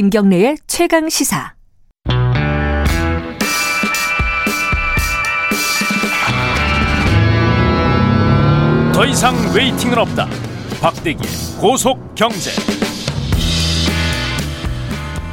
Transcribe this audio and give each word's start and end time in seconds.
김경래의 0.00 0.56
최강 0.66 1.10
시사. 1.10 1.52
더 8.94 9.04
이상 9.04 9.34
웨이팅은 9.54 9.98
없다. 9.98 10.26
박대기의 10.80 11.30
고속 11.60 12.14
경제. 12.14 12.50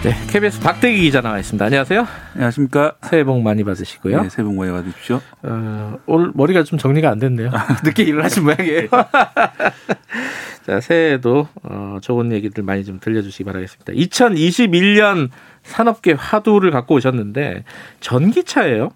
네, 0.08 0.14
KBS 0.30 0.62
박대기 0.62 1.02
기자 1.02 1.20
나와 1.20 1.38
있습니다. 1.38 1.66
안녕하세요. 1.66 2.08
안녕하십니까. 2.36 2.96
새해 3.04 3.26
복 3.26 3.42
많이 3.42 3.66
받으시고요. 3.66 4.22
네, 4.22 4.30
새해 4.30 4.46
복 4.46 4.56
많이 4.56 4.72
받으십시오. 4.72 5.20
어, 5.44 6.00
오늘 6.06 6.32
머리가 6.34 6.64
좀 6.64 6.80
정리가 6.80 7.10
안 7.10 7.20
됐네요. 7.20 7.52
늦게 7.84 8.04
일을 8.04 8.24
하신 8.24 8.46
모양이에요. 8.46 8.88
자, 10.66 10.80
새해에도 10.80 11.50
어, 11.62 11.98
좋은 12.02 12.32
얘기들 12.32 12.64
많이 12.64 12.86
좀 12.86 13.02
들려주시기 13.02 13.44
바라겠습니다. 13.44 13.92
2021년 13.92 15.28
산업계 15.64 16.14
화두를 16.14 16.72
갖고 16.72 16.96
오셨는데 16.96 17.66
전기차예요. 18.00 18.92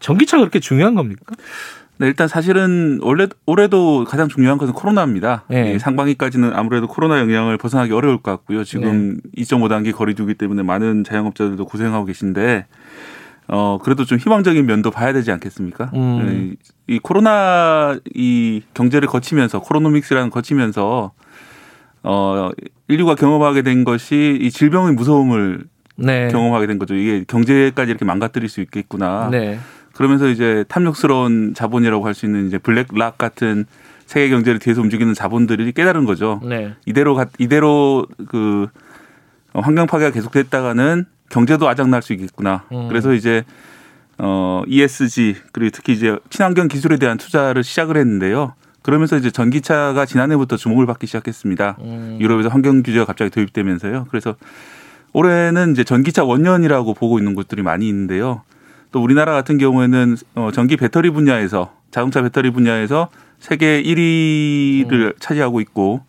전기차가 0.00 0.42
그렇게 0.42 0.60
중요한 0.60 0.94
겁니까? 0.94 1.36
네, 2.00 2.06
일단 2.06 2.28
사실은 2.28 2.98
올해 3.02 3.26
올해도 3.44 4.06
가장 4.08 4.28
중요한 4.28 4.56
것은 4.56 4.72
코로나입니다. 4.72 5.44
네. 5.48 5.74
예, 5.74 5.78
상반기까지는 5.78 6.54
아무래도 6.54 6.86
코로나 6.86 7.20
영향을 7.20 7.58
벗어나기 7.58 7.92
어려울 7.92 8.22
것 8.22 8.30
같고요. 8.30 8.64
지금 8.64 9.20
2.5단계 9.36 9.94
거리두기 9.94 10.32
때문에 10.32 10.62
많은 10.62 11.04
자영업자들도 11.04 11.62
고생하고 11.66 12.06
계신데 12.06 12.64
어 13.48 13.78
그래도 13.82 14.06
좀 14.06 14.16
희망적인 14.16 14.64
면도 14.64 14.90
봐야 14.90 15.12
되지 15.12 15.30
않겠습니까? 15.30 15.90
음. 15.92 16.56
예, 16.88 16.94
이 16.94 16.98
코로나 17.00 17.98
이 18.14 18.62
경제를 18.72 19.06
거치면서 19.06 19.60
코로노믹스라는 19.60 20.30
거치면서 20.30 21.12
어 22.02 22.50
인류가 22.88 23.14
경험하게 23.14 23.60
된 23.60 23.84
것이 23.84 24.38
이 24.40 24.50
질병의 24.50 24.94
무서움을 24.94 25.64
네. 25.96 26.28
경험하게 26.28 26.66
된 26.66 26.78
거죠. 26.78 26.94
이게 26.94 27.24
경제까지 27.28 27.90
이렇게 27.90 28.06
망가뜨릴 28.06 28.48
수 28.48 28.62
있겠구나. 28.62 29.28
네. 29.30 29.58
그러면서 30.00 30.28
이제 30.30 30.64
탐욕스러운 30.68 31.52
자본이라고 31.54 32.06
할 32.06 32.14
수 32.14 32.24
있는 32.24 32.46
이제 32.46 32.56
블랙락 32.56 33.18
같은 33.18 33.66
세계 34.06 34.30
경제를 34.30 34.58
뒤에서 34.58 34.80
움직이는 34.80 35.12
자본들이 35.12 35.70
깨달은 35.72 36.06
거죠. 36.06 36.40
네. 36.42 36.74
이대로 36.86 37.14
가, 37.14 37.26
이대로 37.38 38.06
그 38.28 38.66
환경 39.52 39.86
파괴가 39.86 40.10
계속됐다가는 40.12 41.04
경제도 41.28 41.68
아작날 41.68 42.00
수 42.00 42.14
있겠구나. 42.14 42.64
음. 42.72 42.88
그래서 42.88 43.12
이제 43.12 43.44
어 44.16 44.62
ESG 44.66 45.36
그리고 45.52 45.70
특히 45.70 45.92
이제 45.92 46.16
친환경 46.30 46.68
기술에 46.68 46.96
대한 46.96 47.18
투자를 47.18 47.62
시작을 47.62 47.98
했는데요. 47.98 48.54
그러면서 48.80 49.18
이제 49.18 49.30
전기차가 49.30 50.06
지난해부터 50.06 50.56
주목을 50.56 50.86
받기 50.86 51.06
시작했습니다. 51.08 51.76
음. 51.80 52.16
유럽에서 52.22 52.48
환경 52.48 52.82
규제가 52.82 53.04
갑자기 53.04 53.30
도입되면서요. 53.30 54.06
그래서 54.08 54.34
올해는 55.12 55.72
이제 55.72 55.84
전기차 55.84 56.24
원년이라고 56.24 56.94
보고 56.94 57.18
있는 57.18 57.34
곳들이 57.34 57.60
많이 57.62 57.86
있는데요. 57.86 58.42
또 58.92 59.02
우리나라 59.02 59.32
같은 59.32 59.58
경우에는 59.58 60.16
어, 60.34 60.50
전기 60.52 60.76
배터리 60.76 61.10
분야에서 61.10 61.72
자동차 61.90 62.22
배터리 62.22 62.50
분야에서 62.50 63.08
세계 63.38 63.82
1위를 63.82 65.18
차지하고 65.18 65.60
있고 65.60 66.02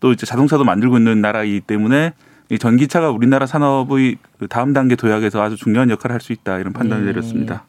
또 0.00 0.12
이제 0.12 0.26
자동차도 0.26 0.64
만들고 0.64 0.98
있는 0.98 1.20
나라이기 1.20 1.60
때문에 1.60 2.12
이 2.50 2.58
전기차가 2.58 3.10
우리나라 3.10 3.46
산업의 3.46 4.16
그 4.38 4.48
다음 4.48 4.72
단계 4.72 4.96
도약에서 4.96 5.42
아주 5.42 5.56
중요한 5.56 5.90
역할을 5.90 6.12
할 6.14 6.20
수 6.20 6.32
있다 6.32 6.58
이런 6.58 6.72
판단을 6.72 7.04
음. 7.04 7.06
내렸습니다. 7.06 7.64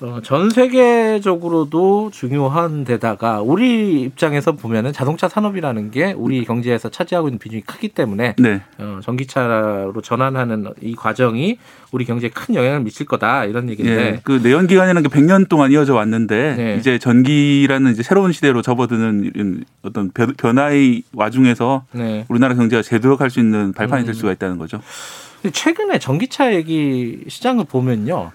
어, 0.00 0.18
전 0.22 0.50
세계적으로도 0.50 2.10
중요한 2.12 2.84
데다가 2.84 3.40
우리 3.40 4.02
입장에서 4.02 4.52
보면은 4.52 4.92
자동차 4.92 5.28
산업이라는 5.28 5.92
게 5.92 6.12
우리 6.16 6.44
경제에서 6.44 6.90
차지하고 6.90 7.28
있는 7.28 7.38
비중이 7.38 7.62
크기 7.62 7.88
때문에 7.88 8.34
네. 8.38 8.60
어, 8.78 8.98
전기차로 9.02 9.94
전환하는 10.02 10.66
이 10.82 10.94
과정이 10.96 11.58
우리 11.92 12.04
경제에 12.04 12.28
큰 12.30 12.56
영향을 12.56 12.80
미칠 12.80 13.06
거다 13.06 13.44
이런 13.44 13.70
얘기인데 13.70 13.94
예, 14.06 14.20
그 14.24 14.40
내연 14.42 14.66
기관이라는 14.66 15.02
게 15.04 15.08
100년 15.08 15.48
동안 15.48 15.70
이어져 15.70 15.94
왔는데 15.94 16.54
네. 16.56 16.76
이제 16.78 16.98
전기라는 16.98 17.92
이제 17.92 18.02
새로운 18.02 18.32
시대로 18.32 18.62
접어드는 18.62 19.30
이런 19.34 19.64
어떤 19.82 20.10
변- 20.10 20.34
변화의 20.36 21.04
와중에서 21.14 21.84
네. 21.92 22.26
우리나라 22.28 22.54
경제가 22.56 22.82
재도약할 22.82 23.30
수 23.30 23.38
있는 23.38 23.72
발판이 23.72 24.02
음. 24.02 24.06
될 24.06 24.14
수가 24.14 24.32
있다는 24.32 24.58
거죠. 24.58 24.80
최근에 25.52 25.98
전기차 25.98 26.52
얘기 26.54 27.20
시장을 27.28 27.64
보면요. 27.66 28.32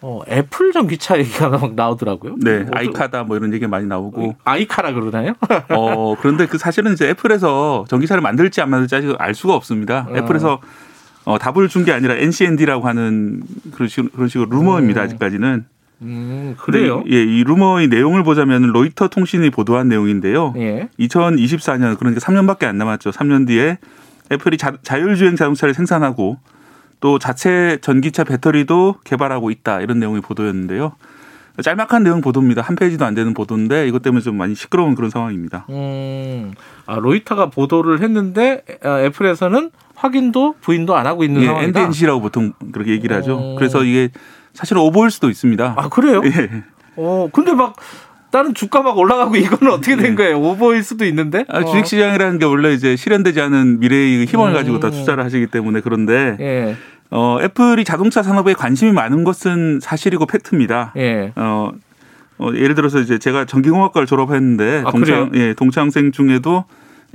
어, 0.00 0.20
애플 0.28 0.72
전기차 0.72 1.18
얘기가 1.18 1.48
막 1.58 1.74
나오더라고요. 1.74 2.36
네, 2.40 2.60
뭐 2.60 2.70
아이카다 2.74 3.24
뭐 3.24 3.36
이런 3.36 3.52
얘기 3.52 3.66
많이 3.66 3.86
나오고. 3.86 4.36
아이카라 4.44 4.92
그러나요? 4.92 5.34
어 5.70 6.14
그런데 6.20 6.46
그 6.46 6.56
사실은 6.58 6.92
이제 6.92 7.08
애플에서 7.08 7.84
전기차를 7.88 8.20
만들지 8.22 8.60
안 8.60 8.70
만들지 8.70 8.94
아직 8.94 9.14
알 9.18 9.34
수가 9.34 9.54
없습니다. 9.54 10.06
어. 10.10 10.16
애플에서 10.16 10.60
어, 11.24 11.36
답을 11.38 11.68
준 11.68 11.84
게 11.84 11.92
아니라 11.92 12.14
NCND라고 12.14 12.86
하는 12.88 13.42
그런 13.74 13.88
식으로, 13.88 14.08
그런 14.12 14.28
식으로 14.28 14.48
루머입니다. 14.50 15.00
음. 15.02 15.04
아직까지는. 15.04 15.64
음, 16.00 16.54
그래요? 16.60 17.02
이- 17.06 17.12
예, 17.14 17.22
이 17.22 17.42
루머의 17.44 17.88
내용을 17.88 18.22
보자면 18.22 18.62
로이터 18.62 19.08
통신이 19.08 19.50
보도한 19.50 19.88
내용인데요. 19.88 20.54
예. 20.56 20.88
2024년 20.98 21.98
그러니까 21.98 22.20
3년밖에 22.20 22.64
안 22.64 22.78
남았죠. 22.78 23.10
3년 23.10 23.46
뒤에 23.48 23.78
애플이 24.32 24.56
자, 24.58 24.74
자율주행 24.82 25.34
자동차를 25.36 25.74
생산하고 25.74 26.38
또 27.00 27.18
자체 27.18 27.78
전기차 27.80 28.24
배터리도 28.24 28.96
개발하고 29.04 29.50
있다 29.50 29.80
이런 29.80 29.98
내용의 30.00 30.20
보도였는데요. 30.20 30.92
짤막한 31.62 32.04
내용 32.04 32.20
보도입니다. 32.20 32.62
한 32.62 32.76
페이지도 32.76 33.04
안 33.04 33.14
되는 33.14 33.34
보도인데 33.34 33.88
이것 33.88 34.02
때문에 34.02 34.22
좀 34.22 34.36
많이 34.36 34.54
시끄러운 34.54 34.94
그런 34.94 35.10
상황입니다. 35.10 35.66
음, 35.70 36.52
아, 36.86 36.96
로이터가 36.96 37.50
보도를 37.50 38.00
했는데 38.00 38.62
아, 38.84 39.00
애플에서는 39.00 39.70
확인도 39.96 40.54
부인도 40.60 40.96
안 40.96 41.06
하고 41.06 41.24
있는 41.24 41.42
예, 41.42 41.46
상황이다. 41.46 41.80
NDNC라고 41.80 42.20
보통 42.20 42.52
그렇게 42.72 42.92
얘기를 42.92 43.16
하죠. 43.16 43.36
어. 43.36 43.54
그래서 43.58 43.82
이게 43.82 44.10
사실은 44.52 44.82
오보일 44.82 45.10
수도 45.10 45.30
있습니다. 45.30 45.74
아 45.76 45.88
그래요? 45.88 46.22
예. 46.24 46.62
어, 46.96 47.28
근데 47.32 47.52
막 47.54 47.74
다른 48.30 48.54
주가 48.54 48.82
막 48.82 48.98
올라가고 48.98 49.36
이거는 49.36 49.72
어떻게 49.72 49.96
된 49.96 50.14
거예요? 50.14 50.38
오버일 50.40 50.82
수도 50.82 51.04
있는데. 51.06 51.44
아, 51.48 51.60
어. 51.60 51.64
주식 51.64 51.86
시장이라는 51.86 52.38
게 52.38 52.44
원래 52.44 52.72
이제 52.72 52.96
실현되지 52.96 53.40
않은 53.40 53.80
미래의 53.80 54.26
희망을 54.26 54.52
음. 54.52 54.54
가지고 54.54 54.80
다 54.80 54.90
투자를 54.90 55.24
하시기 55.24 55.46
때문에 55.46 55.80
그런데 55.80 56.36
예, 56.40 56.76
어, 57.10 57.38
애플이 57.40 57.84
자동차 57.84 58.22
산업에 58.22 58.52
관심이 58.52 58.92
많은 58.92 59.24
것은 59.24 59.80
사실이고 59.80 60.26
팩트입니다. 60.26 60.92
예. 60.96 61.32
어, 61.36 61.72
어, 62.38 62.50
예를 62.54 62.74
들어서 62.74 63.00
이제 63.00 63.18
제가 63.18 63.46
전기공학과를 63.46 64.06
졸업했는데 64.06 64.82
아, 64.86 64.90
동창 64.90 65.30
예, 65.34 65.54
동창생 65.54 66.12
중에도 66.12 66.64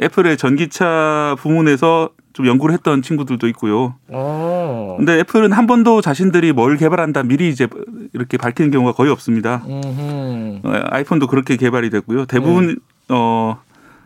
애플의 0.01 0.37
전기차 0.37 1.35
부문에서 1.39 2.09
좀 2.33 2.47
연구를 2.47 2.73
했던 2.73 3.01
친구들도 3.01 3.47
있고요. 3.49 3.95
어. 4.09 4.95
근데 4.97 5.19
애플은 5.19 5.51
한 5.51 5.67
번도 5.67 6.01
자신들이 6.01 6.51
뭘 6.51 6.77
개발한다 6.77 7.23
미리 7.23 7.49
이제 7.49 7.67
이렇게 8.13 8.37
밝히는 8.37 8.71
경우가 8.71 8.93
거의 8.93 9.11
없습니다. 9.11 9.63
음흠. 9.67 10.59
어, 10.63 10.83
아이폰도 10.89 11.27
그렇게 11.27 11.55
개발이 11.55 11.91
됐고요. 11.91 12.25
대부분 12.25 12.67
네. 12.67 12.75
어 13.09 13.59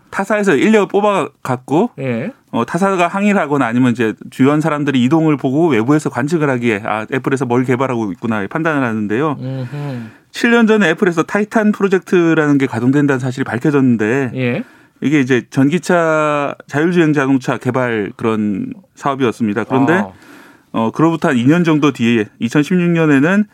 타사에서 0.09 0.55
인력을 0.55 0.87
뽑아 0.87 1.29
갖고 1.41 1.91
예. 1.99 2.31
어, 2.51 2.65
타사가 2.65 3.07
항의를 3.07 3.39
하거나 3.39 3.65
아니면 3.65 3.91
이제 3.91 4.13
주요한 4.29 4.61
사람들이 4.61 5.01
이동을 5.03 5.37
보고 5.37 5.67
외부에서 5.69 6.09
관측을 6.09 6.49
하기에 6.49 6.83
아 6.85 7.05
애플에서 7.13 7.45
뭘 7.45 7.63
개발하고 7.63 8.11
있구나 8.11 8.45
판단을 8.47 8.83
하는데요. 8.83 9.37
음흠. 9.39 10.01
7년 10.31 10.67
전에 10.67 10.89
애플에서 10.89 11.23
타이탄 11.23 11.71
프로젝트라는 11.71 12.57
게 12.57 12.67
가동된다는 12.67 13.19
사실이 13.19 13.45
밝혀졌는데 13.45 14.31
예. 14.35 14.63
이게 15.01 15.19
이제 15.19 15.45
전기차 15.49 16.55
자율주행 16.67 17.13
자동차 17.13 17.57
개발 17.57 18.11
그런 18.15 18.73
사업이었습니다. 18.95 19.65
그런데 19.65 19.93
아. 19.93 20.11
어 20.71 20.91
그로부터 20.91 21.29
한 21.29 21.37
2년 21.37 21.63
정도 21.63 21.91
뒤에 21.91 22.25
2016년에는 22.41 23.45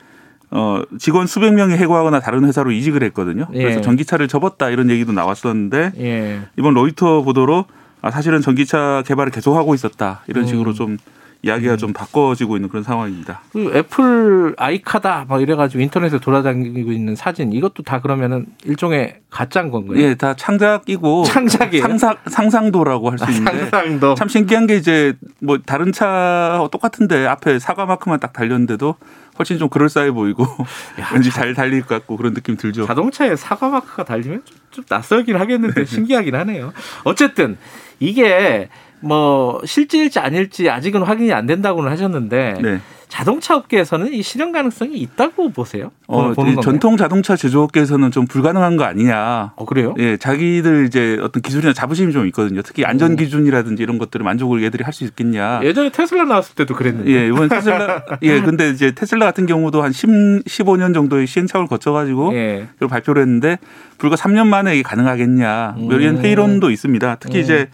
어 0.51 0.81
직원 0.99 1.27
수백 1.27 1.53
명이 1.53 1.73
해고하거나 1.73 2.19
다른 2.19 2.45
회사로 2.45 2.71
이직을 2.71 3.03
했거든요. 3.03 3.47
그래서 3.51 3.79
예. 3.79 3.81
전기차를 3.81 4.27
접었다 4.27 4.69
이런 4.69 4.89
얘기도 4.89 5.11
나왔었는데 5.11 5.91
예. 5.97 6.39
이번 6.57 6.73
로이터 6.73 7.21
보도로 7.23 7.65
아 8.01 8.11
사실은 8.11 8.41
전기차 8.41 9.03
개발을 9.05 9.31
계속하고 9.31 9.73
있었다 9.73 10.23
이런 10.27 10.45
식으로 10.45 10.71
음. 10.71 10.75
좀 10.75 10.97
이야기가 11.45 11.75
좀 11.75 11.91
바꿔지고 11.91 12.55
있는 12.55 12.69
그런 12.69 12.83
상황입니다. 12.83 13.41
그 13.51 13.71
애플 13.75 14.55
아이카다 14.57 15.25
막 15.27 15.41
이래가지고 15.41 15.83
인터넷에 15.83 16.17
돌아다니고 16.17 16.93
있는 16.93 17.15
사진 17.17 17.51
이것도 17.51 17.83
다 17.83 17.99
그러면은 17.99 18.45
일종의 18.63 19.17
가짜인 19.29 19.69
건가요? 19.69 19.99
예, 19.99 20.15
다 20.15 20.33
창작이고 20.35 21.25
창작이에요? 21.27 21.83
상상 21.83 22.15
상상도라고 22.27 23.11
할 23.11 23.17
수 23.19 23.29
있는데 23.31 23.69
상상도. 23.69 24.15
참 24.15 24.29
신기한 24.29 24.67
게 24.67 24.77
이제 24.77 25.13
뭐 25.41 25.57
다른 25.65 25.91
차와 25.91 26.69
똑같은데 26.71 27.27
앞에 27.27 27.59
사과 27.59 27.85
마크만 27.85 28.21
딱 28.21 28.31
달렸는데도 28.31 28.95
훨씬 29.37 29.57
좀 29.57 29.67
그럴싸해 29.67 30.11
보이고 30.11 30.45
왠지 31.13 31.29
잘 31.29 31.53
달릴 31.53 31.81
것 31.81 31.89
같고 31.89 32.15
그런 32.15 32.33
느낌 32.33 32.55
들죠. 32.55 32.85
자동차에 32.85 33.35
사과 33.35 33.67
마크가 33.67 34.05
달리면 34.05 34.43
좀, 34.45 34.57
좀 34.71 34.85
낯설긴 34.87 35.35
하겠는데 35.35 35.83
신기하긴 35.85 36.35
하네요. 36.35 36.71
어쨌든 37.03 37.57
이게 37.99 38.69
뭐 39.03 39.59
실제일지 39.65 40.19
아닐지 40.19 40.69
아직은 40.69 41.03
확인이 41.03 41.33
안 41.33 41.45
된다고는 41.45 41.91
하셨는데 41.91 42.55
네. 42.61 42.79
자동차 43.09 43.55
업계에서는 43.55 44.11
이 44.11 44.23
실현 44.23 44.51
가능성이 44.51 44.97
있다고 44.97 45.51
보세요? 45.51 45.91
어, 46.07 46.33
전통 46.63 46.97
자동차 46.97 47.35
제조업계에서는 47.35 48.09
좀 48.09 48.25
불가능한 48.25 48.75
거 48.75 48.85
아니냐. 48.85 49.51
어, 49.55 49.65
그래요? 49.65 49.93
예, 49.99 50.17
자기들 50.17 50.87
이제 50.87 51.19
어떤 51.21 51.43
기술이나 51.43 51.73
자부심이 51.73 52.11
좀 52.11 52.25
있거든요. 52.27 52.63
특히 52.63 52.83
안전 52.85 53.15
기준이라든지 53.15 53.83
이런 53.83 53.99
것들을 53.99 54.23
만족을 54.23 54.63
얘들이 54.63 54.83
할 54.83 54.93
수 54.93 55.03
있겠냐. 55.03 55.59
예전에 55.63 55.91
테슬라 55.91 56.23
나왔을 56.23 56.55
때도 56.55 56.73
그랬는데. 56.73 57.11
예, 57.11 57.27
이번 57.27 57.49
테슬라 57.49 58.03
예, 58.23 58.41
근데 58.41 58.71
이제 58.71 58.93
테슬라 58.95 59.27
같은 59.27 59.45
경우도 59.45 59.83
한 59.83 59.91
10, 59.91 60.07
15년 60.45 60.95
정도의 60.95 61.27
시행착오를 61.27 61.67
거쳐 61.67 61.91
가지고 61.91 62.33
예. 62.33 62.67
그걸 62.73 62.87
발표를 62.87 63.21
했는데 63.21 63.59
불과 63.99 64.15
3년 64.15 64.47
만에 64.47 64.73
이게 64.73 64.81
가능하겠냐. 64.81 65.75
뭐 65.77 65.93
이런 65.97 66.17
음. 66.17 66.21
회의론도 66.23 66.71
있습니다. 66.71 67.17
특히 67.19 67.37
음. 67.37 67.43
이제 67.43 67.69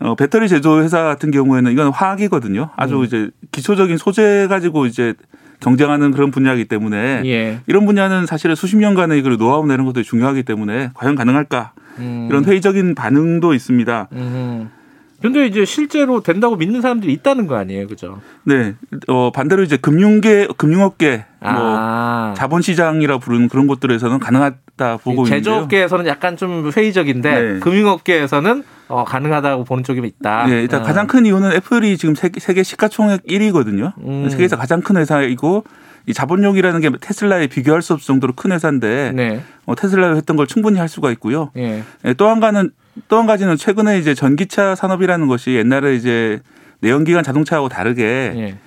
어, 0.00 0.14
배터리 0.14 0.48
제조 0.48 0.80
회사 0.80 1.02
같은 1.02 1.30
경우에는 1.30 1.72
이건 1.72 1.90
화학이거든요. 1.90 2.70
아주 2.76 3.00
음. 3.00 3.04
이제 3.04 3.30
기초적인 3.52 3.96
소재 3.96 4.46
가지고 4.48 4.86
이제 4.86 5.14
경쟁하는 5.60 6.12
그런 6.12 6.30
분야이기 6.30 6.66
때문에 6.66 7.22
예. 7.24 7.58
이런 7.66 7.84
분야는 7.84 8.26
사실은 8.26 8.54
수십 8.54 8.76
년간의 8.76 9.22
그 9.22 9.36
노하우 9.36 9.66
내는 9.66 9.84
것도 9.84 10.02
중요하기 10.02 10.44
때문에 10.44 10.90
과연 10.94 11.16
가능할까 11.16 11.72
음. 11.98 12.28
이런 12.30 12.44
회의적인 12.44 12.94
반응도 12.94 13.54
있습니다. 13.54 14.08
음. 14.12 14.70
근데 15.20 15.46
이제 15.46 15.64
실제로 15.64 16.20
된다고 16.20 16.56
믿는 16.56 16.80
사람들이 16.80 17.12
있다는 17.12 17.48
거 17.48 17.56
아니에요, 17.56 17.88
그죠? 17.88 18.20
네, 18.44 18.74
어, 19.08 19.32
반대로 19.32 19.64
이제 19.64 19.76
금융계, 19.76 20.46
금융업계, 20.56 21.24
뭐 21.40 21.50
아. 21.50 22.34
자본시장이라 22.36 23.18
부르는 23.18 23.48
그런 23.48 23.66
곳들에서는 23.66 24.20
가능하다 24.20 24.98
보고 24.98 25.24
있는데요. 25.24 25.38
제조업계에서는 25.38 26.06
약간 26.06 26.36
좀 26.36 26.70
회의적인데 26.74 27.42
네. 27.54 27.58
금융업계에서는 27.58 28.62
어, 28.88 29.04
가능하다고 29.04 29.64
보는 29.64 29.82
쪽이 29.82 30.00
있다. 30.06 30.46
네, 30.46 30.62
일단 30.62 30.82
어. 30.82 30.84
가장 30.84 31.08
큰 31.08 31.26
이유는 31.26 31.52
애플이 31.52 31.98
지금 31.98 32.14
세계, 32.14 32.38
세계 32.38 32.62
시가총액 32.62 33.24
1위거든요. 33.26 33.94
음. 33.98 34.28
세계에서 34.30 34.56
가장 34.56 34.80
큰 34.80 34.96
회사이고 34.96 35.64
이 36.06 36.14
자본력이라는 36.14 36.80
게 36.80 36.90
테슬라에 37.00 37.48
비교할 37.48 37.82
수 37.82 37.92
없을 37.92 38.06
정도로 38.06 38.32
큰 38.34 38.52
회사인데 38.52 39.12
네. 39.14 39.42
어, 39.66 39.74
테슬라가 39.74 40.14
했던 40.14 40.36
걸 40.36 40.46
충분히 40.46 40.78
할 40.78 40.88
수가 40.88 41.10
있고요. 41.12 41.50
예. 41.56 41.82
예, 42.04 42.14
또한 42.14 42.40
가는 42.40 42.70
또 43.08 43.18
한 43.18 43.26
가지는 43.26 43.56
최근에 43.56 43.98
이제 43.98 44.14
전기차 44.14 44.74
산업이라는 44.74 45.26
것이 45.28 45.52
옛날에 45.52 45.94
이제 45.94 46.40
내연기관 46.80 47.22
자동차하고 47.22 47.68
다르게 47.68 48.04
예. 48.36 48.58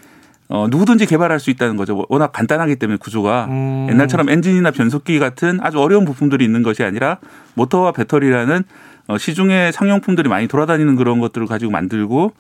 어, 0.49 0.67
누구든지 0.69 1.05
개발할 1.05 1.39
수 1.39 1.49
있다는 1.49 1.77
거죠. 1.77 2.05
워낙 2.09 2.33
간단하기 2.33 2.75
때문에 2.75 2.97
구조가 2.97 3.45
음. 3.49 3.87
옛날처럼 3.89 4.29
엔진이나 4.29 4.71
변속기 4.71 5.17
같은 5.19 5.59
아주 5.61 5.79
어려운 5.79 6.03
부품들이 6.03 6.43
있는 6.43 6.61
것이 6.61 6.83
아니라 6.83 7.19
모터와 7.53 7.93
배터리라는 7.93 8.63
어, 9.07 9.17
시중에 9.17 9.71
상용품들이 9.71 10.27
많이 10.29 10.47
돌아다니는 10.47 10.97
그런 10.97 11.19
것들을 11.19 11.47
가지고 11.47 11.71
만들고 11.71 12.33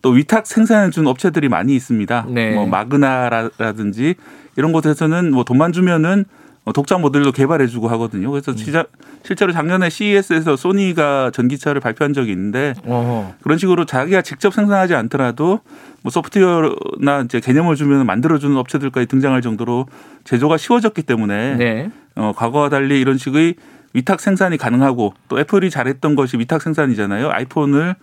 또 0.00 0.10
위탁 0.10 0.46
생산해 0.46 0.90
준 0.90 1.06
업체들이 1.06 1.48
많이 1.48 1.76
있습니다. 1.76 2.26
네. 2.30 2.54
뭐 2.54 2.66
마그나라든지 2.66 4.14
이런 4.56 4.72
곳에서는 4.72 5.30
뭐 5.30 5.44
돈만 5.44 5.72
주면은 5.72 6.24
어, 6.24 6.26
독자 6.70 6.96
모델로 6.96 7.32
개발해주고 7.32 7.88
하거든요. 7.88 8.28
음. 8.28 8.30
그래서 8.30 8.56
시자, 8.56 8.84
실제로 9.24 9.52
작년에 9.52 9.90
CES에서 9.90 10.54
소니가 10.54 11.32
전기차를 11.32 11.80
발표한 11.80 12.12
적이 12.12 12.32
있는데 12.32 12.74
어허. 12.86 13.34
그런 13.42 13.58
식으로 13.58 13.84
자기가 13.84 14.22
직접 14.22 14.54
생산하지 14.54 14.94
않더라도 14.94 15.60
뭐 16.02 16.10
소프트웨어나 16.10 17.22
이제 17.24 17.40
개념을 17.40 17.74
주면 17.74 18.06
만들어주는 18.06 18.56
업체들까지 18.56 19.06
등장할 19.06 19.42
정도로 19.42 19.86
제조가 20.24 20.56
쉬워졌기 20.56 21.02
때문에 21.02 21.56
네. 21.56 21.90
어, 22.14 22.32
과거와 22.36 22.68
달리 22.68 23.00
이런 23.00 23.18
식의 23.18 23.56
위탁 23.94 24.20
생산이 24.20 24.56
가능하고 24.56 25.14
또 25.28 25.40
애플이 25.40 25.68
잘했던 25.68 26.14
것이 26.14 26.38
위탁 26.38 26.62
생산이잖아요. 26.62 27.30
아이폰을 27.30 27.96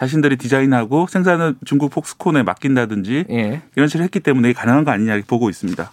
자신들이 0.00 0.38
디자인하고 0.38 1.06
생산은 1.08 1.56
중국 1.66 1.90
폭스콘에 1.90 2.42
맡긴다든지 2.42 3.26
예. 3.28 3.60
이런 3.76 3.86
식으로 3.86 4.04
했기 4.04 4.20
때문에 4.20 4.54
가능한 4.54 4.84
거 4.84 4.92
아니냐 4.92 5.20
보고 5.26 5.50
있습니다. 5.50 5.90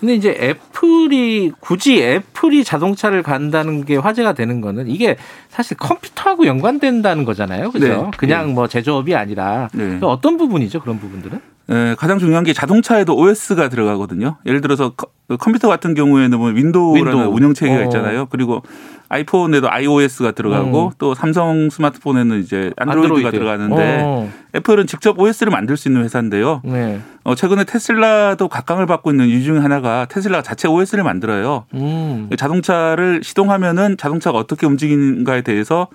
근데 0.00 0.14
이제 0.14 0.30
애플이 0.40 1.52
굳이 1.60 2.02
애플이 2.02 2.64
자동차를 2.64 3.22
만든다는 3.22 3.84
게 3.84 3.96
화제가 3.96 4.32
되는 4.32 4.62
거는 4.62 4.88
이게 4.88 5.18
사실 5.50 5.76
컴퓨터하고 5.76 6.46
연관된다는 6.46 7.26
거잖아요. 7.26 7.70
그죠? 7.70 7.86
네. 7.86 8.10
그냥 8.16 8.54
뭐 8.54 8.66
제조업이 8.66 9.14
아니라 9.14 9.68
네. 9.74 9.98
어떤 10.00 10.38
부분이죠? 10.38 10.80
그런 10.80 10.98
부분들은? 10.98 11.38
에, 11.70 11.94
가장 11.96 12.18
중요한 12.18 12.42
게 12.44 12.52
자동차에도 12.52 13.16
OS가 13.16 13.68
들어가거든요. 13.68 14.36
예를 14.44 14.60
들어서 14.60 14.90
컴- 14.96 15.38
컴퓨터 15.38 15.68
같은 15.68 15.94
경우에는 15.94 16.36
뭐 16.36 16.48
윈도우라는 16.50 17.18
윈도우. 17.20 17.34
운영 17.36 17.54
체계가 17.54 17.80
어. 17.80 17.84
있잖아요. 17.84 18.26
그리고 18.30 18.62
아이폰에도 19.08 19.70
iOS가 19.70 20.32
들어가고 20.32 20.86
음. 20.86 20.90
또 20.98 21.14
삼성 21.14 21.68
스마트폰에는 21.70 22.40
이제 22.40 22.72
안드로이드가 22.76 23.14
안드로이드. 23.14 23.30
들어가는데 23.38 24.00
어. 24.04 24.30
애플은 24.56 24.86
직접 24.88 25.18
OS를 25.18 25.50
만들 25.52 25.76
수 25.76 25.88
있는 25.88 26.02
회사인데요. 26.04 26.60
네. 26.64 27.00
어, 27.24 27.34
최근에 27.36 27.64
테슬라도 27.64 28.48
각광을 28.48 28.86
받고 28.86 29.10
있는 29.10 29.26
이유 29.28 29.42
중에 29.44 29.58
하나가 29.58 30.06
테슬라가 30.08 30.42
자체 30.42 30.66
OS를 30.68 31.04
만들어요. 31.04 31.64
음. 31.74 32.28
자동차를 32.36 33.20
시동하면은 33.22 33.96
자동차가 33.96 34.38
어떻게 34.38 34.66
움직이는가에 34.66 35.42
대해서 35.42 35.86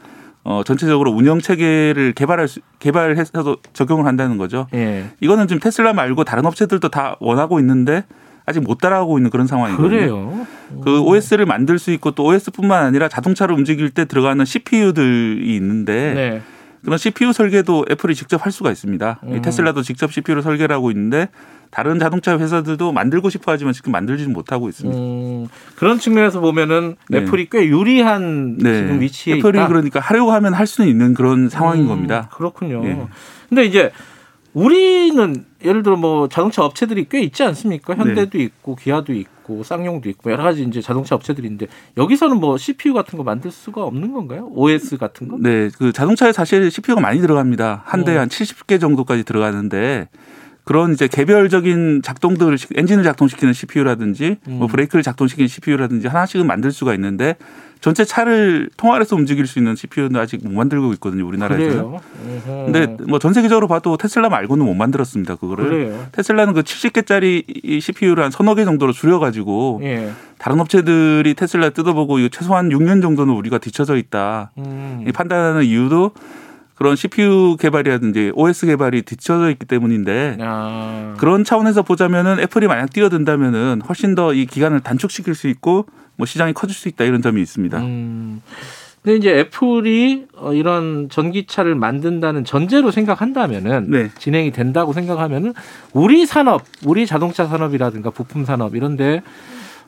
어, 0.45 0.61
전체적으로 0.63 1.11
운영 1.11 1.41
체계를 1.41 2.13
개발할 2.13 2.47
수, 2.47 2.59
개발해서 2.77 3.57
적용을 3.73 4.05
한다는 4.05 4.37
거죠. 4.37 4.67
예. 4.75 5.05
이거는 5.19 5.47
지금 5.47 5.59
테슬라 5.59 5.93
말고 5.93 6.23
다른 6.23 6.45
업체들도 6.45 6.87
다 6.89 7.17
원하고 7.19 7.59
있는데 7.59 8.03
아직 8.45 8.59
못 8.61 8.77
따라가고 8.77 9.17
있는 9.17 9.31
그런 9.31 9.47
상황이거든요. 9.47 9.89
그래요. 9.89 10.47
그 10.83 11.01
OS를 11.01 11.47
만들 11.47 11.79
수 11.79 11.89
있고 11.91 12.11
또 12.11 12.25
OS뿐만 12.25 12.85
아니라 12.85 13.09
자동차를 13.09 13.55
움직일 13.55 13.89
때 13.89 14.05
들어가는 14.05 14.45
CPU들이 14.45 15.55
있는데 15.55 16.13
네. 16.13 16.41
그런 16.85 16.99
CPU 16.99 17.33
설계도 17.33 17.85
애플이 17.89 18.13
직접 18.13 18.45
할 18.45 18.51
수가 18.51 18.71
있습니다. 18.71 19.19
이 19.23 19.27
음. 19.27 19.41
테슬라도 19.41 19.81
직접 19.81 20.13
CPU를 20.13 20.43
설계를 20.43 20.73
하고 20.75 20.91
있는데 20.91 21.29
다른 21.71 21.99
자동차 21.99 22.37
회사들도 22.37 22.91
만들고 22.91 23.31
싶어 23.31 23.51
하지만 23.51 23.73
지금 23.73 23.91
만들지는 23.91 24.31
못하고 24.31 24.69
있습니다. 24.69 24.97
음, 24.97 25.47
그런 25.75 25.99
측면에서 25.99 26.39
보면은 26.39 26.95
네. 27.09 27.17
애플이 27.17 27.47
꽤 27.51 27.65
유리한 27.65 28.57
지금 28.59 29.01
위치에 29.01 29.37
애플이 29.37 29.57
있다. 29.57 29.67
그러니까 29.67 29.99
하려고 29.99 30.31
하면 30.31 30.53
할 30.53 30.67
수는 30.67 30.89
있는 30.89 31.15
그런 31.15 31.49
상황인 31.49 31.83
음, 31.83 31.87
겁니다. 31.87 32.29
그렇군요. 32.33 32.81
예. 32.85 32.97
근데 33.49 33.65
이제 33.65 33.91
우리는 34.55 35.45
예를 35.63 35.83
들어 35.83 35.97
뭐 35.97 36.29
자동차 36.29 36.63
업체들이 36.63 37.07
꽤 37.09 37.19
있지 37.19 37.43
않습니까? 37.43 37.93
현대도 37.93 38.39
있고 38.39 38.75
기아도 38.77 39.13
있고 39.13 39.63
쌍용도 39.63 40.07
있고 40.09 40.31
여러 40.31 40.43
가지 40.43 40.63
이제 40.63 40.81
자동차 40.81 41.13
업체들인데 41.13 41.67
여기서는 41.97 42.37
뭐 42.39 42.57
CPU 42.57 42.93
같은 42.93 43.17
거 43.17 43.23
만들 43.23 43.51
수가 43.51 43.83
없는 43.83 44.13
건가요? 44.13 44.49
OS 44.53 44.97
같은 44.97 45.27
거? 45.27 45.37
네, 45.37 45.69
그 45.77 45.91
자동차에 45.91 46.31
사실 46.31 46.71
CPU가 46.71 47.01
많이 47.01 47.19
들어갑니다. 47.19 47.83
한 47.85 48.05
대에 48.05 48.15
어. 48.15 48.21
한 48.21 48.29
70개 48.29 48.79
정도까지 48.79 49.25
들어가는데 49.25 50.07
그런 50.65 50.93
이제 50.93 51.07
개별적인 51.07 52.01
작동들을 52.03 52.57
시- 52.57 52.67
엔진을 52.75 53.03
작동시키는 53.03 53.53
CPU라든지 53.53 54.37
뭐 54.45 54.67
음. 54.67 54.71
브레이크를 54.71 55.03
작동시키는 55.03 55.47
CPU라든지 55.47 56.07
하나씩은 56.07 56.45
만들 56.45 56.71
수가 56.71 56.93
있는데 56.95 57.35
전체 57.81 58.03
차를 58.03 58.69
통화해서 58.77 59.15
움직일 59.15 59.45
수 59.45 59.59
있는 59.59 59.75
CPU는 59.75 60.19
아직 60.19 60.43
못 60.43 60.51
만들고 60.53 60.91
있거든요. 60.93 61.27
어허. 61.27 62.65
근데 62.65 62.87
뭐 63.07 63.19
전 63.19 63.31
세계적으로 63.33 63.67
봐도 63.67 63.95
테슬라 63.95 64.27
말고는 64.29 64.65
못 64.65 64.73
만들었습니다, 64.73 65.35
그거를. 65.35 65.69
그래요. 65.69 66.07
테슬라는 66.13 66.53
그 66.55 66.63
70개짜리 66.63 67.79
CPU를 67.81 68.23
한 68.23 68.31
서너 68.31 68.55
개 68.55 68.65
정도로 68.65 68.91
줄여가지고 68.91 69.81
예. 69.83 70.11
다른 70.39 70.59
업체들이 70.61 71.35
테슬라 71.35 71.69
뜯어보고 71.71 72.17
이거 72.17 72.29
최소한 72.29 72.69
6년 72.69 73.03
정도는 73.03 73.33
우리가 73.35 73.59
뒤쳐져 73.59 73.97
있다. 73.97 74.51
음. 74.57 75.05
이 75.07 75.11
판단하는 75.11 75.63
이유도 75.63 76.11
그런 76.75 76.95
CPU 76.95 77.57
개발이라든지 77.57 78.33
OS 78.35 78.65
개발이 78.67 79.03
뒤쳐져 79.03 79.49
있기 79.51 79.65
때문인데 79.65 80.37
아. 80.41 81.15
그런 81.17 81.43
차원에서 81.43 81.81
보자면은 81.83 82.39
애플이 82.39 82.67
만약 82.67 82.91
뛰어든다면은 82.91 83.81
훨씬 83.87 84.13
더 84.13 84.35
이 84.35 84.45
기간을 84.45 84.81
단축시킬 84.81 85.33
수 85.35 85.47
있고 85.47 85.85
뭐 86.17 86.25
시장이 86.25 86.53
커질 86.53 86.75
수 86.75 86.87
있다 86.87 87.05
이런 87.05 87.21
점이 87.21 87.41
있습니다. 87.41 87.77
음. 87.79 88.41
근데 89.01 89.17
이제 89.17 89.39
애플이 89.39 90.25
어, 90.35 90.53
이런 90.53 91.09
전기차를 91.09 91.75
만든다는 91.75 92.43
전제로 92.43 92.89
생각한다면은 92.89 93.91
네. 93.91 94.09
진행이 94.17 94.51
된다고 94.51 94.93
생각하면은 94.93 95.53
우리 95.93 96.25
산업, 96.25 96.63
우리 96.83 97.05
자동차 97.05 97.45
산업이라든가 97.45 98.09
부품 98.09 98.45
산업 98.45 98.75
이런데 98.75 99.21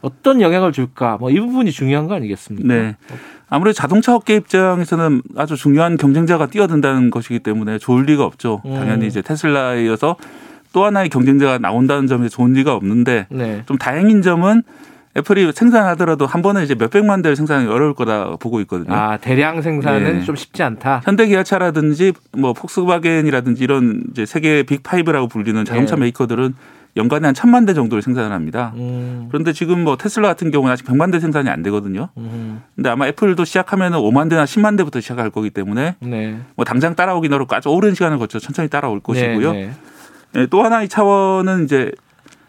어떤 0.01 0.41
영향을 0.41 0.71
줄까? 0.71 1.17
뭐 1.19 1.29
이 1.31 1.39
부분이 1.39 1.71
중요한 1.71 2.07
거 2.07 2.15
아니겠습니까? 2.15 2.67
네. 2.73 2.95
아무래도 3.49 3.73
자동차 3.73 4.13
업계 4.13 4.35
입장에서는 4.35 5.21
아주 5.37 5.55
중요한 5.55 5.97
경쟁자가 5.97 6.47
뛰어든다는 6.47 7.11
것이기 7.11 7.39
때문에 7.39 7.77
좋을 7.77 8.05
리가 8.05 8.23
없죠. 8.25 8.61
음. 8.65 8.73
당연히 8.75 9.07
이제 9.07 9.21
테슬라에 9.21 9.85
이어서 9.85 10.15
또 10.73 10.83
하나의 10.85 11.09
경쟁자가 11.09 11.57
나온다는 11.57 12.07
점에 12.07 12.27
좋은 12.29 12.53
리가 12.53 12.73
없는데 12.75 13.27
네. 13.29 13.63
좀 13.65 13.77
다행인 13.77 14.21
점은 14.21 14.63
애플이 15.15 15.51
생산하더라도 15.51 16.27
한 16.27 16.43
번에 16.43 16.61
이제 16.63 16.75
몇백만 16.75 17.23
대를 17.23 17.35
생산하기 17.35 17.67
어려울 17.69 17.95
거다 17.95 18.35
보고 18.39 18.59
있거든요. 18.61 18.93
아 18.93 19.17
대량 19.17 19.61
생산은 19.61 20.19
네. 20.19 20.23
좀 20.25 20.35
쉽지 20.35 20.61
않다. 20.61 21.01
현대 21.05 21.25
기아차라든지 21.25 22.13
뭐 22.37 22.53
폭스바겐이라든지 22.53 23.63
이런 23.63 24.03
이제 24.11 24.25
세계 24.27 24.61
Big 24.63 24.81
Five라고 24.81 25.27
불리는 25.27 25.65
자동차 25.65 25.95
네. 25.95 26.01
메이커들은 26.01 26.53
연간에 26.97 27.27
한 27.27 27.33
천만 27.33 27.65
대 27.65 27.73
정도를 27.73 28.01
생산을 28.01 28.31
합니다. 28.31 28.73
음. 28.75 29.27
그런데 29.29 29.53
지금 29.53 29.83
뭐 29.83 29.97
테슬라 29.97 30.27
같은 30.27 30.51
경우는 30.51 30.73
아직 30.73 30.85
100만 30.85 31.11
대 31.11 31.19
생산이 31.19 31.49
안 31.49 31.63
되거든요. 31.63 32.09
음. 32.17 32.63
근데 32.75 32.89
아마 32.89 33.07
애플도 33.07 33.45
시작하면은 33.45 33.99
5만 33.99 34.29
대나 34.29 34.45
10만 34.45 34.77
대부터 34.77 34.99
시작할 34.99 35.29
거기 35.29 35.49
때문에 35.49 35.95
네. 35.99 36.39
뭐 36.55 36.65
당장 36.65 36.95
따라오긴 36.95 37.31
어렵고 37.31 37.55
아주 37.55 37.69
오랜 37.69 37.93
시간을 37.93 38.17
거쳐 38.17 38.39
천천히 38.39 38.67
따라올 38.67 38.99
것이고요. 38.99 39.53
네, 39.53 39.71
네. 40.33 40.41
예, 40.41 40.45
또 40.47 40.63
하나의 40.63 40.89
차원은 40.89 41.63
이제 41.63 41.91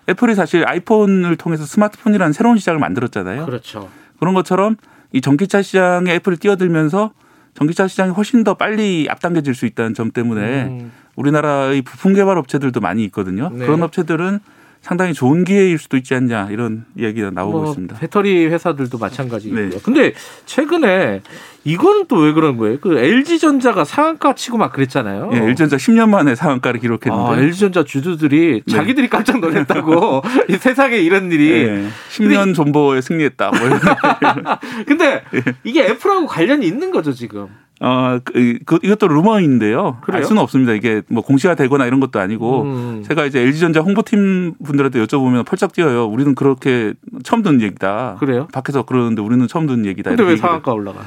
애플이 0.09 0.35
사실 0.35 0.67
아이폰을 0.67 1.37
통해서 1.37 1.65
스마트폰이라는 1.65 2.33
새로운 2.33 2.59
시장을 2.59 2.81
만들었잖아요. 2.81 3.45
그렇죠. 3.45 3.89
그런 4.19 4.35
것처럼 4.35 4.77
이 5.13 5.21
전기차 5.21 5.63
시장에 5.63 6.15
애플이 6.15 6.37
뛰어들면서 6.37 7.13
전기차 7.55 7.89
시장이 7.89 8.13
훨씬 8.13 8.45
더 8.45 8.55
빨리 8.55 9.09
앞당겨질 9.11 9.55
수 9.55 9.67
있다는 9.67 9.95
점 9.95 10.11
때문에 10.11 10.65
음. 10.65 10.93
우리나라의 11.19 11.83
부품 11.83 12.15
개발 12.15 12.39
업체들도 12.39 12.81
많이 12.81 13.05
있거든요. 13.05 13.51
네. 13.53 13.67
그런 13.67 13.83
업체들은 13.83 14.39
상당히 14.81 15.13
좋은 15.13 15.45
기회일 15.45 15.77
수도 15.77 15.97
있지 15.97 16.15
않냐 16.15 16.49
이런 16.51 16.85
이야기가 16.97 17.31
나오고 17.31 17.59
뭐 17.59 17.69
있습니다. 17.69 17.97
배터리 17.99 18.47
회사들도 18.47 18.97
마찬가지고요. 18.97 19.71
네. 19.71 19.79
근데 19.83 20.13
최근에 20.47 21.21
이거는 21.65 22.07
또왜 22.07 22.33
그런 22.33 22.57
거예요? 22.57 22.79
그 22.81 22.97
LG 22.97 23.41
전자가 23.41 23.85
상한가 23.85 24.35
치고 24.35 24.57
막 24.57 24.73
그랬잖아요. 24.73 25.31
예, 25.35 25.39
일전자 25.39 25.77
10년 25.77 26.09
만에 26.09 26.37
상한가를 26.37 26.81
기록했는데 26.81 27.31
아, 27.31 27.37
LG 27.37 27.59
전자 27.59 27.85
주주들이 27.85 28.63
네. 28.65 28.73
자기들이 28.73 29.09
깜짝 29.09 29.41
놀랐다고 29.41 30.23
이 30.49 30.53
세상에 30.55 30.97
이런 30.97 31.31
일이. 31.33 31.51
예, 31.51 31.89
10년 32.11 32.55
존버에 32.55 33.01
승리했다. 33.01 33.51
뭐. 33.51 33.59
근데 34.87 35.23
예. 35.35 35.43
이게 35.65 35.87
애플하고 35.87 36.27
관련이 36.27 36.65
있는 36.65 36.93
거죠 36.93 37.13
지금. 37.13 37.49
어, 37.81 38.19
그, 38.25 38.59
그, 38.65 38.79
이것도 38.83 39.09
루머인데요. 39.09 39.99
그래요? 40.01 40.19
알 40.19 40.25
수는 40.25 40.43
없습니다. 40.43 40.73
이게 40.73 41.03
뭐 41.09 41.23
공시가 41.23 41.55
되거나 41.55 41.87
이런 41.87 42.01
것도 42.01 42.19
아니고 42.19 42.63
음. 42.63 43.05
제가 43.07 43.25
이제 43.25 43.41
LG전자 43.41 43.81
홍보팀 43.81 44.55
분들한테 44.65 45.05
여쭤보면 45.05 45.47
펄쩍 45.47 45.73
뛰어요. 45.73 46.07
우리는 46.07 46.35
그렇게 46.35 46.95
처음 47.23 47.43
듣는 47.43 47.61
얘기다. 47.63 48.17
그래요? 48.19 48.49
밖에서 48.53 48.83
그러는데 48.83 49.23
우리는 49.23 49.47
처음 49.47 49.67
듣는 49.67 49.87
얘기다. 49.87 50.11
근데 50.11 50.25
왜 50.25 50.37
상한가 50.37 50.73
올라가? 50.73 51.01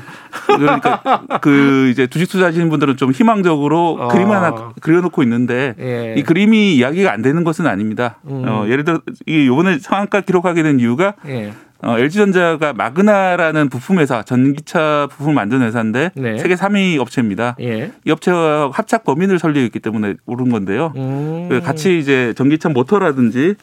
그러니까 0.47 1.01
그 1.41 1.89
이제 1.89 2.07
주식 2.07 2.29
투자하시는 2.29 2.69
분들은 2.69 2.97
좀 2.97 3.11
희망적으로 3.11 3.97
아. 3.99 4.07
그림 4.07 4.31
하나 4.31 4.71
그려놓고 4.81 5.23
있는데 5.23 5.75
예. 5.79 6.15
이 6.17 6.23
그림이 6.23 6.75
이야기가 6.75 7.11
안 7.11 7.21
되는 7.21 7.43
것은 7.43 7.67
아닙니다. 7.67 8.17
음. 8.27 8.43
어, 8.47 8.65
예를 8.67 8.85
들어 8.85 9.01
이 9.25 9.47
요번에 9.47 9.79
상한가 9.79 10.21
기록하게 10.21 10.63
된 10.63 10.79
이유가 10.79 11.15
예. 11.27 11.53
어, 11.83 11.97
LG전자가 11.97 12.73
마그나라는 12.73 13.69
부품 13.69 13.99
회사, 13.99 14.21
전기차 14.23 15.07
부품을 15.11 15.33
만드는 15.33 15.65
회사인데 15.65 16.11
네. 16.15 16.37
세계 16.37 16.55
3위 16.55 16.99
업체입니다. 16.99 17.55
예. 17.59 17.91
이 18.05 18.11
업체와 18.11 18.69
합작 18.71 19.03
범인을 19.03 19.39
설립했기 19.39 19.79
때문에 19.79 20.13
오른 20.25 20.49
건데요. 20.49 20.93
음. 20.95 21.47
그 21.49 21.61
같이 21.61 21.97
이제 21.99 22.33
전기차 22.37 22.69
모터라든지 22.69 23.55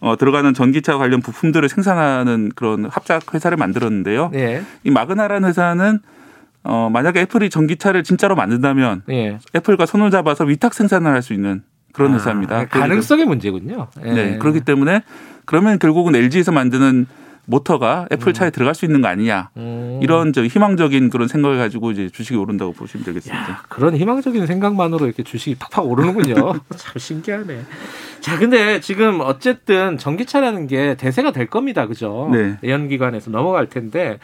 어, 0.00 0.16
들어가는 0.16 0.52
전기차 0.52 0.98
관련 0.98 1.20
부품들을 1.22 1.66
생산하는 1.68 2.50
그런 2.54 2.84
합작 2.90 3.32
회사를 3.34 3.56
만들었는데요. 3.56 4.30
예. 4.34 4.62
이 4.84 4.90
마그나라는 4.90 5.48
회사는 5.48 6.00
어, 6.64 6.90
만약에 6.92 7.20
애플이 7.20 7.48
전기차를 7.50 8.04
진짜로 8.04 8.34
만든다면 8.34 9.02
예. 9.10 9.38
애플과 9.56 9.86
손을 9.86 10.10
잡아서 10.10 10.44
위탁 10.44 10.74
생산을 10.74 11.10
할 11.10 11.22
수 11.22 11.32
있는 11.32 11.62
그런 11.94 12.12
아, 12.12 12.14
회사입니다. 12.16 12.66
가능성의 12.66 13.24
문제군요. 13.24 13.86
예. 14.04 14.12
네, 14.12 14.38
그렇기 14.38 14.60
때문에 14.60 15.02
그러면 15.46 15.78
결국은 15.78 16.14
LG에서 16.14 16.52
만드는 16.52 17.06
모터가 17.46 18.08
애플 18.12 18.32
차에 18.32 18.50
들어갈 18.50 18.74
수 18.74 18.84
있는 18.84 19.00
거 19.00 19.08
아니냐. 19.08 19.50
음. 19.56 20.00
이런 20.02 20.32
저 20.32 20.44
희망적인 20.44 21.10
그런 21.10 21.28
생각을 21.28 21.58
가지고 21.58 21.90
이제 21.90 22.08
주식이 22.08 22.36
오른다고 22.36 22.72
보시면 22.72 23.04
되겠습니다. 23.04 23.64
그런 23.68 23.96
희망적인 23.96 24.46
생각만으로 24.46 25.06
이렇게 25.06 25.22
주식이 25.22 25.56
팍팍 25.56 25.86
오르는군요. 25.86 26.34
참 26.76 26.92
신기하네. 26.96 27.62
자, 28.20 28.38
근데 28.38 28.80
지금 28.80 29.20
어쨌든 29.20 29.98
전기차라는 29.98 30.66
게 30.66 30.94
대세가 30.96 31.32
될 31.32 31.46
겁니다. 31.46 31.86
그죠? 31.86 32.30
네. 32.32 32.56
예언기관에서 32.62 33.30
넘어갈 33.30 33.68
텐데 33.68 34.18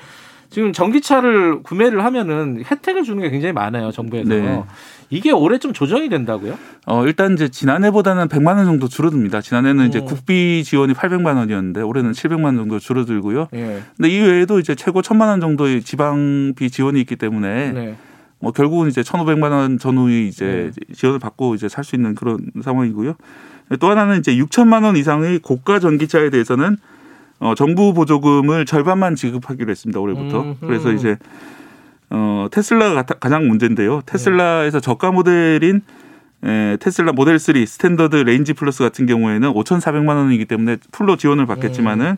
지금 0.51 0.73
전기차를 0.73 1.63
구매를 1.63 2.05
하면은 2.05 2.63
혜택을 2.69 3.05
주는 3.05 3.23
게 3.23 3.31
굉장히 3.31 3.53
많아요. 3.53 3.93
정부에서. 3.93 4.29
네. 4.29 4.63
이게 5.09 5.31
올해 5.33 5.59
좀 5.59 5.73
조정이 5.73 6.09
된다고요? 6.09 6.59
어, 6.87 7.05
일단 7.07 7.33
이제 7.35 7.49
지난해보다는 7.49 8.29
100만 8.29 8.57
원 8.57 8.65
정도 8.65 8.89
줄어듭니다. 8.89 9.41
지난해는 9.41 9.89
이제 9.89 10.01
음. 10.01 10.05
국비 10.07 10.63
지원이 10.65 10.93
800만 10.95 11.37
원이었는데 11.37 11.83
올해는 11.83 12.13
700만 12.13 12.45
원 12.45 12.57
정도 12.57 12.79
줄어들고요. 12.79 13.49
예. 13.55 13.83
근데 13.97 14.09
이 14.09 14.19
외에도 14.21 14.59
이제 14.59 14.75
최고 14.75 15.03
1000만 15.03 15.29
원 15.29 15.41
정도의 15.41 15.83
지방비 15.83 16.71
지원이 16.71 17.01
있기 17.01 17.17
때문에 17.17 17.73
네. 17.73 17.97
뭐 18.41 18.53
결국은 18.53 18.89
이제 18.89 19.03
1,500만 19.03 19.51
원 19.51 19.79
전후의 19.79 20.29
이제 20.29 20.71
지원을 20.95 21.19
받고 21.19 21.55
이제 21.55 21.69
살 21.69 21.85
수 21.85 21.95
있는 21.97 22.15
그런 22.15 22.39
상황이고요. 22.63 23.15
또 23.79 23.89
하나는 23.89 24.19
이제 24.19 24.35
6천만 24.37 24.85
원 24.85 24.97
이상의 24.97 25.41
고가 25.41 25.79
전기차에 25.79 26.31
대해서는 26.31 26.77
어, 27.41 27.55
정부 27.55 27.93
보조금을 27.95 28.67
절반만 28.67 29.15
지급하기로 29.17 29.71
했습니다. 29.71 29.99
올해부터. 29.99 30.43
음흠. 30.43 30.57
그래서 30.61 30.93
이제 30.93 31.17
어, 32.11 32.47
테슬라가 32.51 33.03
가- 33.03 33.15
가장 33.15 33.49
문제인데요. 33.49 34.03
테슬라에서 34.07 34.81
저가 34.81 35.11
모델인 35.11 35.81
에, 36.45 36.77
테슬라 36.81 37.13
모델 37.13 37.39
3 37.39 37.65
Standard 37.67 38.17
Range 38.17 38.53
Plus 38.55 38.83
같은 38.83 39.07
경우에는 39.07 39.53
5,400만 39.53 40.09
원이기 40.17 40.47
때문에 40.47 40.77
full로 40.91 41.17
지원을 41.17 41.47
받겠지만은 41.47 42.17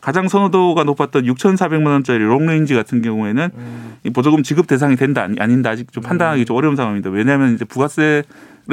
가장 0.00 0.28
선호도가 0.28 0.84
높았던 0.84 1.24
6,400만 1.24 1.86
원짜리 1.86 2.18
Long 2.20 2.44
Range 2.44 2.74
같은 2.74 3.02
경우에는 3.02 3.48
음. 3.56 3.94
이 4.04 4.10
보조금 4.10 4.42
지급 4.44 4.66
대상이 4.68 4.94
된다 4.96 5.22
아니- 5.22 5.38
아닌다 5.40 5.70
아직 5.70 5.90
좀 5.92 6.02
판단하기 6.02 6.44
좀 6.44 6.56
어려운 6.56 6.76
상황입니다. 6.76 7.10
왜냐하면 7.10 7.54
이제 7.54 7.64
부가세를 7.64 8.24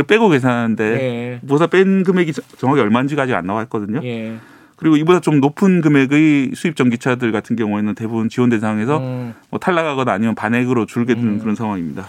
빼고 0.08 0.30
계산하는데 0.30 0.84
예. 0.84 1.40
부가세 1.48 1.68
뺀 1.68 2.04
금액이 2.04 2.34
저- 2.34 2.42
정확히 2.58 2.82
얼마인지가 2.82 3.24
아직 3.24 3.34
안 3.34 3.48
나와 3.48 3.64
있거든요. 3.64 4.00
예. 4.04 4.36
그리고 4.76 4.98
이보다 4.98 5.20
좀 5.20 5.40
높은 5.40 5.82
금액의 5.82 6.52
수입 6.56 6.76
전기차들 6.76 7.32
같은 7.32 7.56
경우에는 7.56 7.96
대부분 7.96 8.30
지원 8.30 8.50
대상에서 8.50 8.98
음. 9.00 9.34
뭐 9.50 9.60
탈락하거나 9.60 10.12
아니면 10.12 10.36
반액으로 10.36 10.86
줄게 10.86 11.16
되는 11.16 11.34
음. 11.34 11.40
그런 11.40 11.56
상황입니다. 11.56 12.06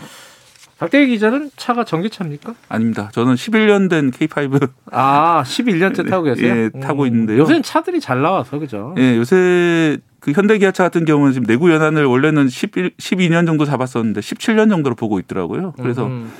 박대기 0.79 1.13
기자는 1.13 1.51
차가 1.57 1.85
전기차입니까? 1.85 2.55
아닙니다. 2.69 3.09
저는 3.13 3.35
11년 3.35 3.89
된 3.89 4.11
K5 4.11 4.69
아, 4.91 5.43
11년째 5.47 6.07
타고 6.11 6.25
계세요? 6.25 6.53
예, 6.75 6.81
타고 6.81 7.07
있는데요. 7.07 7.39
요새는 7.39 7.63
차들이 7.63 8.01
잘 8.01 8.21
나와서 8.23 8.59
그죠? 8.59 8.93
예, 8.99 9.17
요새 9.17 9.99
그 10.19 10.33
현대 10.33 10.59
기아차 10.59 10.83
같은 10.83 11.05
경우는 11.05 11.33
지금 11.33 11.47
내구 11.47 11.71
연한을 11.71 12.07
원래는 12.07 12.49
11, 12.49 12.91
12년 12.99 13.47
정도 13.47 13.65
잡았었는데 13.65 14.21
17년 14.21 14.69
정도로 14.69 14.97
보고 14.97 15.19
있더라고요. 15.21 15.75
그래서 15.81 16.07
음. 16.07 16.31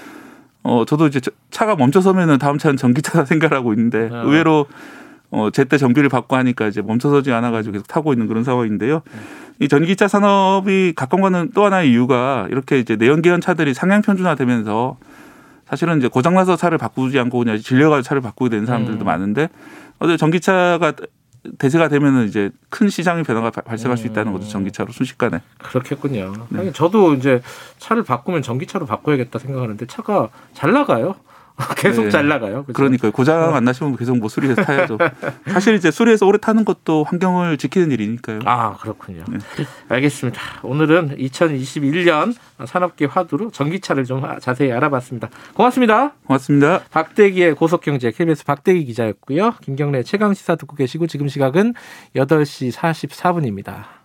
어 0.65 0.85
저도 0.87 1.07
이제 1.07 1.21
저- 1.21 1.31
차가 1.51 1.77
멈춰서면은 1.77 2.39
다음 2.39 2.59
차는 2.59 2.77
전기차다 2.77 3.27
생각하고 3.27 3.73
있는데 3.75 4.09
아. 4.13 4.23
의외로 4.23 4.67
어 5.35 5.51
제때 5.51 5.79
정비를 5.79 6.09
받고 6.09 6.37
하니까 6.37 6.69
이제 6.69 6.81
멈춰서지 6.81 7.33
않아 7.33 7.51
가지고 7.51 7.73
계속 7.73 7.89
타고 7.89 8.13
있는 8.13 8.29
그런 8.29 8.45
상황인데요. 8.45 9.03
이 9.59 9.67
전기차 9.69 10.07
산업이 10.07 10.93
가까워가는 10.95 11.51
또 11.55 11.65
하나의 11.65 11.91
이유가 11.91 12.47
이렇게 12.51 12.79
이제 12.79 12.95
내연기관 12.95 13.41
차들이 13.41 13.75
상향 13.75 14.03
편준화되면서 14.03 14.97
사실은 15.67 15.99
이제 15.99 16.07
고장나서 16.07 16.55
차를 16.55 16.79
바꾸지 16.79 17.19
않고 17.19 17.39
그냥 17.39 17.59
질려가지고 17.59 18.03
차를 18.03 18.23
바꾸게 18.23 18.49
되는 18.51 18.65
사람들도 18.65 19.05
음. 19.05 19.07
많은데 19.07 19.49
어제 19.99 20.17
전기차가 20.17 20.93
대세가 21.59 21.89
되면은 21.89 22.27
이제 22.29 22.51
큰 22.71 22.89
시장의 22.89 23.25
변화가 23.25 23.51
발- 23.51 23.65
발생할 23.65 23.99
수 23.99 24.07
있다는 24.07 24.33
거죠. 24.33 24.49
전기차로 24.49 24.93
순식간에. 24.93 25.41
그렇겠군요. 25.59 26.33
네. 26.51 26.71
저도 26.73 27.15
이제 27.15 27.43
차를 27.79 28.05
바꾸면 28.05 28.43
전기차로 28.43 28.87
바꿔야겠다 28.87 29.39
생각하는데 29.41 29.85
차가 29.87 30.29
잘 30.55 30.73
나가요. 30.73 31.17
계속 31.77 32.05
네. 32.05 32.11
잘 32.11 32.27
나가요. 32.27 32.65
그죠? 32.65 32.73
그러니까요. 32.75 33.13
고장 33.13 33.55
안 33.55 33.65
나시면 33.65 33.97
계속 33.97 34.19
뭐 34.19 34.29
수리해서 34.29 34.63
타야죠. 34.63 34.99
사실 35.47 35.75
이제 35.75 35.91
수리해서 35.91 36.27
오래 36.27 36.39
타는 36.39 36.65
것도 36.65 37.05
환경을 37.05 37.59
지키는 37.59 37.93
일이니까요. 37.93 38.41
아 38.45 38.77
그렇군요. 38.77 39.25
네. 39.29 39.39
알겠습니다. 39.89 40.41
오늘은 40.63 41.17
2021년 41.17 42.35
산업계 42.65 43.07
화두로 43.07 43.51
전기차를 43.51 44.05
좀 44.05 44.23
자세히 44.41 44.73
알아봤습니다. 44.73 45.29
고맙습니다. 45.55 46.13
고맙습니다. 46.27 46.81
박대기의 46.91 47.55
고속경제 47.55 48.11
KBS 48.11 48.45
박대기 48.45 48.85
기자였고요. 48.85 49.55
김경래 49.63 50.03
최강 50.03 50.35
시사 50.35 50.57
듣고 50.57 50.75
계시고 50.75 51.07
지금 51.07 51.29
시각은 51.29 51.75
8시 52.17 52.73
44분입니다. 52.73 54.04